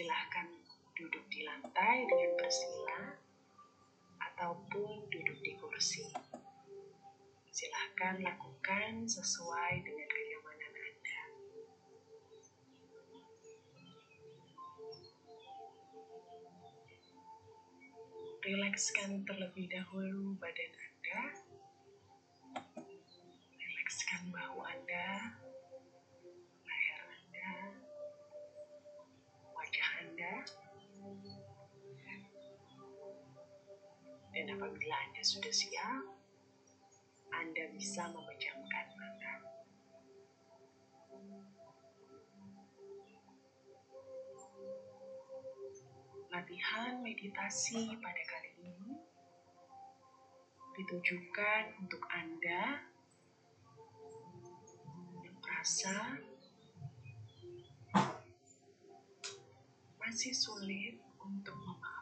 Silahkan 0.00 0.48
duduk 0.96 1.28
di 1.28 1.44
lantai 1.44 2.08
dengan 2.08 2.32
bersila 2.40 3.20
ataupun 4.16 5.12
duduk 5.12 5.38
di 5.44 5.52
kursi. 5.60 6.08
Silahkan 7.52 8.16
lakukan 8.24 9.04
sesuai 9.04 9.84
dengan 9.84 10.08
kenyamanan 10.08 10.72
Anda. 10.72 11.22
Rilekskan 18.40 19.20
terlebih 19.28 19.68
dahulu 19.68 20.32
badan 20.40 20.72
Anda. 20.80 21.22
Rilekskan 23.52 24.32
bahu 24.32 24.64
Anda, 24.64 25.39
Dan 34.40 34.56
apabila 34.56 34.96
Anda 35.04 35.20
sudah 35.20 35.52
siap, 35.52 36.00
Anda 37.28 37.68
bisa 37.76 38.08
memejamkan 38.08 38.86
mata. 38.96 39.34
Latihan 46.32 47.04
meditasi 47.04 48.00
pada 48.00 48.22
kali 48.32 48.64
ini 48.64 48.96
ditujukan 50.72 51.76
untuk 51.84 52.00
Anda 52.08 52.80
yang 55.20 55.36
merasa 55.36 56.16
masih 60.00 60.32
sulit 60.32 60.96
untuk 61.20 61.60
memaafkan 61.60 61.99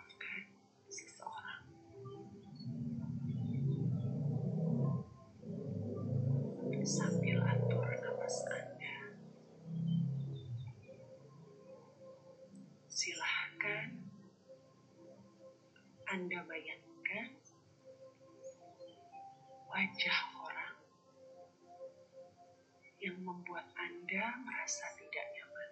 yang 22.99 23.19
membuat 23.23 23.63
Anda 23.79 24.25
merasa 24.43 24.87
tidak 24.99 25.27
nyaman. 25.31 25.71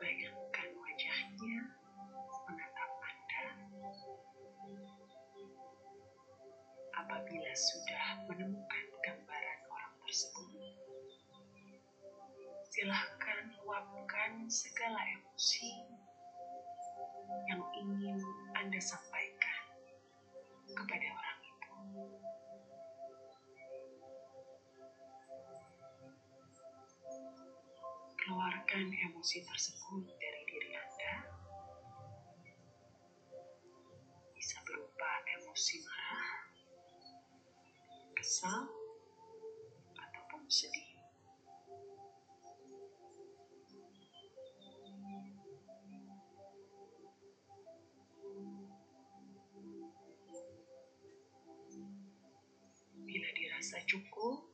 Bayangkan 0.00 0.68
wajahnya 0.72 1.56
menatap 2.48 2.90
Anda. 2.96 3.44
Apabila 7.04 7.52
sudah 7.52 8.04
menemukan 8.32 8.84
gambaran 9.04 9.60
orang 9.68 9.94
tersebut, 10.08 10.48
silahkan 12.72 13.52
luapkan 13.60 14.48
segala 14.48 15.00
emosi 15.12 15.68
yang 17.52 17.60
ingin 17.76 18.16
Anda 18.56 18.80
sampaikan 18.80 19.13
kepada 20.74 21.08
orang 21.14 21.38
itu. 21.46 21.72
Keluarkan 28.24 28.86
emosi 28.90 29.38
tersebut 29.46 30.02
dari 30.18 30.42
diri 30.50 30.70
Anda. 30.74 31.14
Bisa 34.34 34.58
berupa 34.66 35.10
emosi 35.38 35.74
marah, 35.86 36.30
kesal, 38.18 38.66
ataupun 39.94 40.42
sedih. 40.50 40.93
Dirasa 53.64 53.80
cukup 53.88 54.44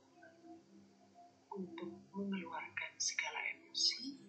untuk 1.50 1.90
mengeluarkan 2.14 2.94
segala 2.94 3.42
emosi, 3.58 4.22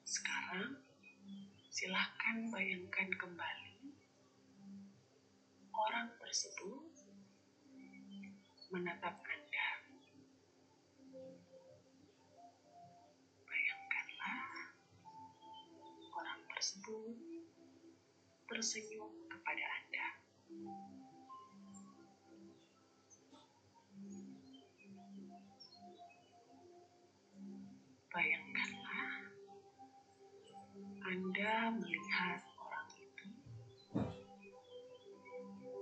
sekarang 0.00 0.80
silahkan 1.68 2.48
bayangkan 2.48 3.12
kembali 3.20 3.84
orang 5.76 6.08
tersebut 6.16 6.88
menatap 8.72 9.20
Anda. 9.28 9.68
Bayangkanlah 13.44 14.40
orang 16.16 16.40
tersebut 16.48 17.12
tersenyum 18.48 19.12
kepada 19.28 19.64
Anda. 19.84 20.08
Bayangkanlah 28.08 29.12
Anda 31.04 31.68
melihat 31.76 32.40
orang 32.56 32.88
itu 32.96 33.28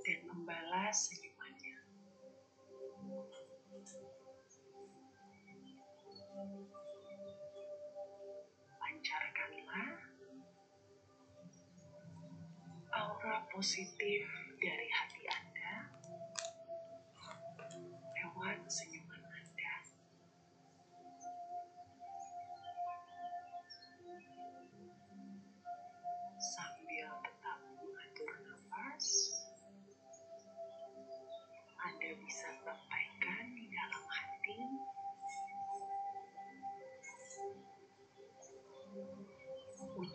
dan 0.02 0.18
membalas 0.26 1.06
senyumannya. 1.06 1.78
Pancarkanlah 8.74 9.90
aura 12.90 13.36
positif 13.54 14.26
dari 14.58 14.88
hati 14.90 15.15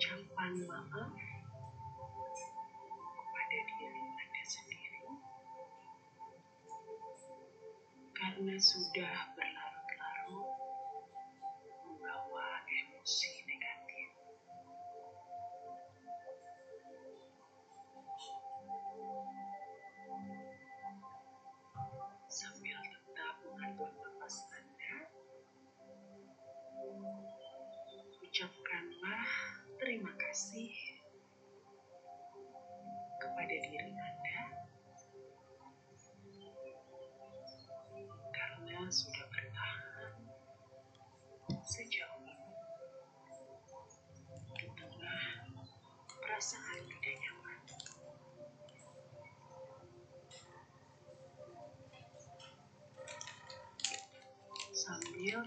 ucapan 0.01 0.53
maaf 0.65 1.13
kepada 3.13 3.59
diri 3.69 4.01
Anda 4.01 4.43
sendiri. 4.49 5.05
Karena 8.17 8.55
sudah 8.57 9.30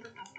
Thank 0.03 0.07
you. 0.07 0.34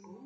possible. 0.00 0.21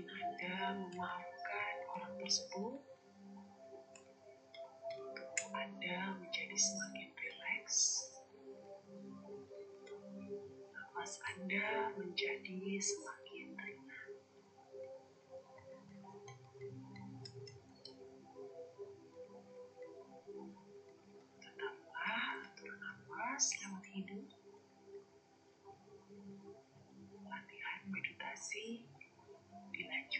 Semakin 0.00 0.16
Anda 0.16 0.80
memaafkan 0.80 1.74
orang 1.92 2.14
tersebut, 2.24 2.80
Anda 5.52 6.16
menjadi 6.16 6.56
semakin 6.56 7.08
rileks. 7.20 8.08
Nafas 10.72 11.20
Anda 11.28 11.92
menjadi 12.00 12.80
semakin 12.80 13.48
ringan. 13.60 14.08
Tetaplah 21.44 22.24
atur 22.40 22.72
nafas 22.72 23.44
lewat 23.60 23.84
hidung. 23.92 24.32
Latihan 27.28 27.80
meditasi 27.92 28.88
dilanjutkan. 29.80 30.19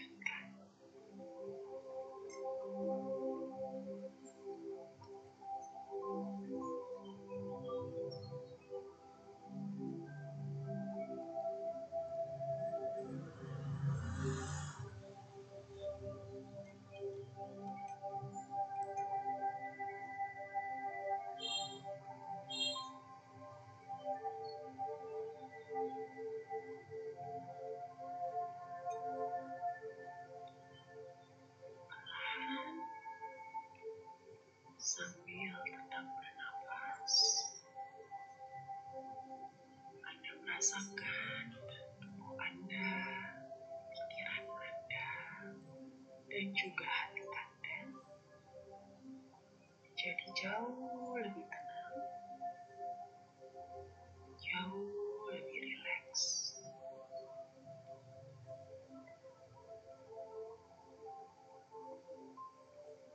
Anda 40.61 40.69
merasakan 40.77 41.45
tubuh 41.97 42.37
Anda, 42.37 42.93
pikiran 43.89 44.45
Anda, 44.45 45.09
dan 46.29 46.45
juga 46.53 46.85
hati 46.85 47.25
Anda 47.25 47.81
menjadi 49.81 50.27
jauh 50.37 51.17
lebih 51.17 51.45
tenang, 51.49 51.97
jauh 54.37 55.33
lebih 55.33 55.57
rileks. 55.65 56.53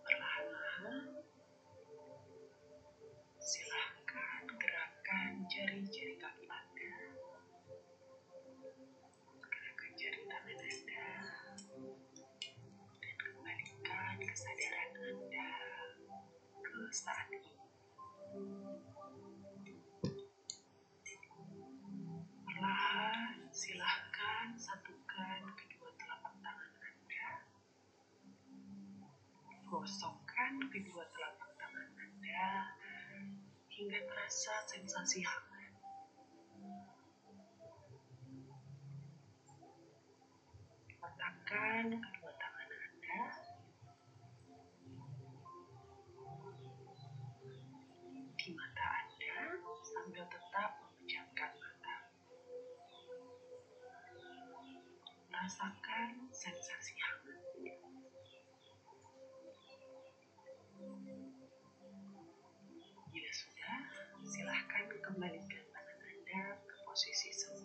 Perlahan-lahan, 0.02 1.14
silahkan 3.38 3.85
ke 16.96 17.04
saat 17.04 17.28
ini. 17.28 17.52
Perlahan, 22.48 23.36
silahkan 23.52 24.56
satukan 24.56 25.44
kedua 25.60 25.92
telapak 26.00 26.34
tangan 26.40 26.72
Anda. 26.80 27.30
Gosokkan 29.68 30.56
kedua 30.72 31.04
telapak 31.12 31.50
tangan 31.60 31.88
Anda 32.00 32.48
hingga 33.76 34.00
terasa 34.08 34.56
sensasi 34.64 35.20
hangat. 35.20 35.72
Letakkan 41.04 42.00
sambil 50.16 50.32
tetap 50.32 50.70
memejamkan 50.80 51.52
mata. 51.60 51.96
Rasakan 55.28 56.32
sensasi 56.32 56.96
hangat. 56.96 57.40
Bila 63.12 63.30
sudah, 63.36 63.76
silahkan 64.24 64.88
kembalikan 65.04 65.64
tangan 65.68 66.00
Anda 66.08 66.64
ke 66.64 66.74
posisi 66.88 67.28
semula. 67.36 67.55